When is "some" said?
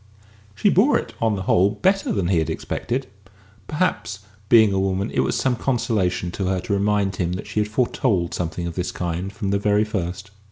5.37-5.55